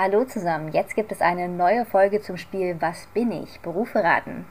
Hallo 0.00 0.24
zusammen, 0.24 0.70
jetzt 0.70 0.94
gibt 0.94 1.10
es 1.10 1.20
eine 1.20 1.48
neue 1.48 1.84
Folge 1.84 2.20
zum 2.20 2.36
Spiel 2.36 2.76
Was 2.78 3.08
bin 3.14 3.32
ich? 3.32 3.60
Berufe 3.62 3.98
raten. 3.98 4.46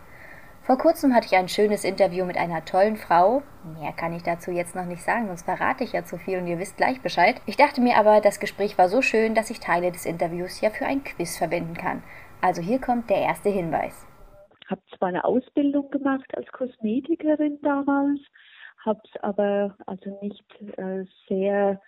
Vor 0.62 0.78
kurzem 0.78 1.16
hatte 1.16 1.28
ich 1.28 1.38
ein 1.38 1.48
schönes 1.48 1.86
Interview 1.86 2.26
mit 2.26 2.36
einer 2.36 2.66
tollen 2.66 2.98
Frau. 2.98 3.44
Mehr 3.80 3.94
kann 3.94 4.12
ich 4.12 4.24
dazu 4.24 4.52
jetzt 4.52 4.76
noch 4.76 4.84
nicht 4.84 5.02
sagen, 5.02 5.28
sonst 5.28 5.46
verrate 5.46 5.86
ich 5.86 5.94
ja 5.94 6.04
zu 6.04 6.18
viel 6.18 6.40
und 6.40 6.48
ihr 6.48 6.60
wisst 6.60 6.76
gleich 6.76 7.02
Bescheid. 7.02 7.40
Ich 7.46 7.56
dachte 7.56 7.80
mir 7.80 7.96
aber, 7.96 8.20
das 8.20 8.42
Gespräch 8.42 8.78
war 8.78 8.90
so 8.90 9.02
schön, 9.02 9.36
dass 9.36 9.50
ich 9.50 9.62
Teile 9.62 9.90
des 9.90 10.06
Interviews 10.06 10.60
ja 10.60 10.70
für 10.70 10.86
ein 10.86 11.06
Quiz 11.06 11.38
verwenden 11.38 11.76
kann. 11.76 12.04
Also 12.42 12.62
hier 12.62 12.82
kommt 12.82 13.10
der 13.10 13.22
erste 13.22 13.48
Hinweis. 13.48 14.06
Habe 14.70 14.82
zwar 14.98 15.08
eine 15.08 15.24
Ausbildung 15.24 15.90
gemacht 15.92 16.28
als 16.36 16.52
Kosmetikerin 16.52 17.58
damals, 17.62 18.20
habe 18.84 19.00
es 19.06 19.24
aber 19.24 19.78
also 19.86 20.20
nicht 20.22 20.44
äh, 20.78 21.06
sehr 21.30 21.80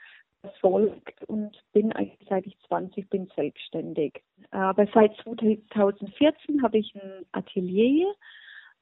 verfolgt 0.42 1.09
21 2.70 3.10
bin 3.10 3.28
selbstständig. 3.36 4.22
Aber 4.52 4.88
seit 4.94 5.16
2014 5.24 6.62
habe 6.64 6.78
ich 6.78 6.94
ein 6.96 7.26
Atelier 7.32 8.14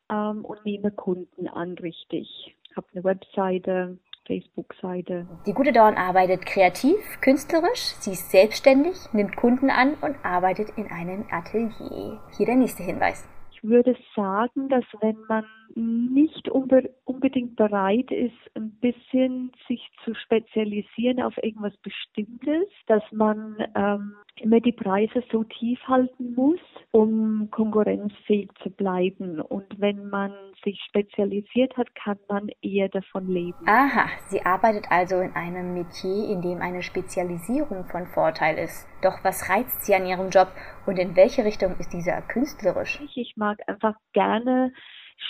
ähm, 0.09 0.45
und 0.45 0.65
nehme 0.65 0.91
Kunden 0.91 1.47
an 1.47 1.73
richtig. 1.73 2.55
Habe 2.75 2.87
eine 2.93 3.03
Webseite, 3.03 3.97
Facebook-Seite. 4.25 5.27
Die 5.45 5.53
gute 5.53 5.71
Dorn 5.71 5.95
arbeitet 5.95 6.45
kreativ, 6.45 6.97
künstlerisch, 7.21 7.95
sie 7.99 8.11
ist 8.11 8.29
selbstständig, 8.29 8.95
nimmt 9.13 9.35
Kunden 9.35 9.69
an 9.69 9.95
und 10.01 10.15
arbeitet 10.23 10.69
in 10.77 10.87
einem 10.87 11.25
Atelier. 11.31 12.21
Hier 12.37 12.45
der 12.45 12.55
nächste 12.55 12.83
Hinweis. 12.83 13.27
Würde 13.67 13.97
sagen, 14.15 14.69
dass 14.69 14.85
wenn 15.01 15.17
man 15.27 15.45
nicht 15.75 16.47
unbedingt 16.49 17.57
bereit 17.57 18.09
ist, 18.11 18.55
ein 18.55 18.71
bisschen 18.79 19.51
sich 19.67 19.81
zu 20.05 20.13
spezialisieren 20.15 21.21
auf 21.21 21.35
irgendwas 21.43 21.75
Bestimmtes, 21.77 22.67
dass 22.87 23.03
man 23.11 23.57
ähm, 23.75 24.13
immer 24.41 24.59
die 24.59 24.71
Preise 24.71 25.23
so 25.31 25.43
tief 25.43 25.79
halten 25.87 26.33
muss, 26.35 26.59
um 26.91 27.49
konkurrenzfähig 27.51 28.49
zu 28.63 28.69
bleiben. 28.69 29.41
Und 29.41 29.79
wenn 29.79 30.09
man 30.09 30.33
sich 30.63 30.79
spezialisiert 30.87 31.75
hat, 31.77 31.93
kann 31.95 32.17
man 32.27 32.49
eher 32.61 32.89
davon 32.89 33.27
leben. 33.27 33.57
Aha, 33.67 34.07
sie 34.29 34.41
arbeitet 34.41 34.85
also 34.89 35.19
in 35.19 35.33
einem 35.33 35.73
Metier, 35.73 36.29
in 36.29 36.41
dem 36.41 36.61
eine 36.61 36.81
Spezialisierung 36.81 37.85
von 37.85 38.05
Vorteil 38.07 38.57
ist. 38.57 38.87
Doch 39.01 39.23
was 39.23 39.49
reizt 39.49 39.85
sie 39.85 39.95
an 39.95 40.05
ihrem 40.05 40.29
Job 40.29 40.49
und 40.85 40.97
in 40.97 41.15
welche 41.15 41.43
Richtung 41.43 41.75
ist 41.79 41.93
dieser 41.93 42.21
künstlerisch? 42.21 42.99
Ich 43.15 43.33
mag 43.35 43.59
einfach 43.67 43.95
gerne 44.13 44.71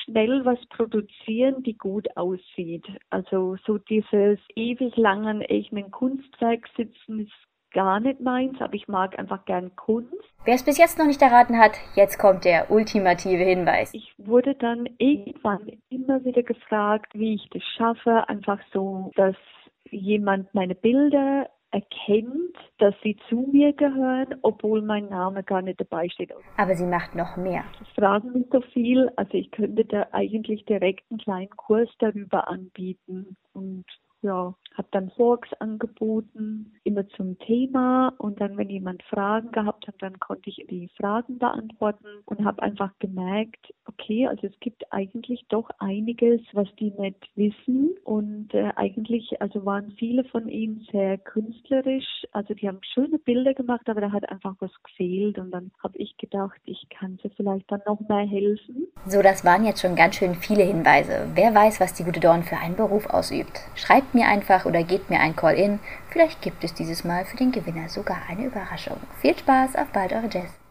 schnell 0.03 0.43
was 0.45 0.59
produzieren, 0.67 1.63
die 1.63 1.77
gut 1.77 2.07
aussieht. 2.15 2.85
Also 3.09 3.57
so 3.65 3.77
dieses 3.77 4.39
ewig 4.55 4.95
langen 4.97 5.41
irgendein 5.41 5.91
Kunstwerk 5.91 6.67
sitzen 6.75 7.21
ist 7.21 7.46
gar 7.71 7.99
nicht 7.99 8.19
meins, 8.21 8.59
aber 8.61 8.73
ich 8.73 8.87
mag 8.87 9.17
einfach 9.19 9.45
gern 9.45 9.75
Kunst. 9.75 10.13
Wer 10.45 10.55
es 10.55 10.63
bis 10.63 10.77
jetzt 10.77 10.97
noch 10.97 11.05
nicht 11.05 11.21
erraten 11.21 11.57
hat, 11.57 11.73
jetzt 11.95 12.17
kommt 12.17 12.45
der 12.45 12.71
ultimative 12.71 13.43
Hinweis. 13.43 13.93
Ich 13.93 14.13
wurde 14.17 14.55
dann 14.55 14.87
irgendwann 14.97 15.67
immer 15.89 16.23
wieder 16.23 16.43
gefragt, 16.43 17.13
wie 17.13 17.35
ich 17.35 17.49
das 17.51 17.63
schaffe, 17.77 18.27
einfach 18.29 18.59
so, 18.71 19.11
dass 19.15 19.35
jemand 19.89 20.53
meine 20.53 20.75
Bilder 20.75 21.49
erkennt, 21.71 22.55
dass 22.77 22.95
sie 23.03 23.17
zu 23.29 23.49
mir 23.51 23.73
gehören, 23.73 24.35
obwohl 24.41 24.81
mein 24.81 25.09
Name 25.09 25.43
gar 25.43 25.61
nicht 25.61 25.79
dabei 25.81 26.07
steht. 26.09 26.31
Aber 26.55 26.75
sie 26.75 26.85
macht 26.85 27.13
noch 27.13 27.35
mehr. 27.35 27.65
Das 27.79 27.89
fragen 27.89 28.31
mich 28.31 28.45
so 28.51 28.61
viel, 28.61 29.11
also 29.15 29.33
ich 29.33 29.51
könnte 29.51 29.83
da 29.85 30.07
eigentlich 30.11 30.65
direkt 30.65 31.03
einen 31.11 31.19
kleinen 31.19 31.49
Kurs 31.49 31.89
darüber 31.99 32.47
anbieten 32.47 33.35
und 33.53 33.85
ja, 34.21 34.53
habe 34.77 34.87
dann 34.91 35.09
Talks 35.09 35.51
angeboten, 35.59 36.73
immer 36.83 37.07
zum 37.09 37.37
Thema 37.39 38.13
und 38.17 38.39
dann, 38.39 38.57
wenn 38.57 38.69
jemand 38.69 39.01
Fragen 39.03 39.51
gehabt 39.51 39.87
hat, 39.87 39.95
dann 39.99 40.19
konnte 40.19 40.49
ich 40.49 40.65
die 40.69 40.89
Fragen 40.97 41.39
beantworten 41.39 42.05
und 42.25 42.45
habe 42.45 42.61
einfach 42.61 42.91
gemerkt, 42.99 43.73
okay, 43.85 44.27
also 44.27 44.47
es 44.47 44.59
gibt 44.59 44.91
eigentlich 44.91 45.45
doch 45.49 45.69
einiges, 45.79 46.41
was 46.53 46.67
die 46.79 46.91
nicht 46.97 47.29
wissen 47.35 47.95
und 48.03 48.53
äh, 48.53 48.71
eigentlich, 48.75 49.41
also 49.41 49.65
waren 49.65 49.91
viele 49.97 50.23
von 50.25 50.47
ihnen 50.47 50.85
sehr 50.91 51.17
künstlerisch, 51.17 52.25
also 52.31 52.53
die 52.53 52.67
haben 52.67 52.79
schöne 52.93 53.17
Bilder 53.17 53.53
gemacht, 53.53 53.89
aber 53.89 54.01
da 54.01 54.11
hat 54.11 54.29
einfach 54.29 54.55
was 54.59 54.71
gefehlt 54.83 55.39
und 55.39 55.51
dann 55.51 55.71
habe 55.83 55.97
ich 55.97 56.15
gedacht, 56.17 56.59
ich 56.65 56.87
kann 56.89 57.17
sie 57.23 57.29
vielleicht 57.35 57.71
dann 57.71 57.81
noch 57.85 57.99
mehr 58.07 58.27
helfen. 58.27 58.87
So, 59.07 59.21
das 59.21 59.43
waren 59.43 59.65
jetzt 59.65 59.81
schon 59.81 59.95
ganz 59.95 60.15
schön 60.15 60.35
viele 60.35 60.63
Hinweise. 60.63 61.27
Wer 61.33 61.55
weiß, 61.55 61.79
was 61.79 61.93
die 61.93 62.03
gute 62.03 62.19
Dorn 62.19 62.43
für 62.43 62.57
einen 62.57 62.75
Beruf 62.75 63.07
ausübt? 63.09 63.59
Schreibt 63.75 64.13
mir 64.13 64.27
einfach 64.27 64.66
oder 64.67 64.83
gebt 64.83 65.09
mir 65.09 65.19
ein 65.19 65.35
Call-in. 65.35 65.79
Vielleicht 66.09 66.41
gibt 66.41 66.63
es 66.63 66.73
dieses 66.73 67.03
Mal 67.03 67.25
für 67.25 67.37
den 67.37 67.51
Gewinner 67.51 67.89
sogar 67.89 68.17
eine 68.29 68.45
Überraschung. 68.45 68.97
Viel 69.21 69.37
Spaß, 69.37 69.75
auf 69.75 69.87
bald, 69.87 70.13
eure 70.13 70.27
Jess. 70.27 70.66